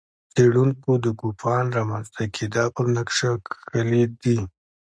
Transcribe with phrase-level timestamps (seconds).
[0.33, 4.39] څېړونکو د کوپان رامنځته کېدا پر نقشه کښلي دي.